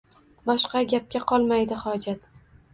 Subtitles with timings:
[0.49, 2.29] Boshqa gapga qolmaydi hojat.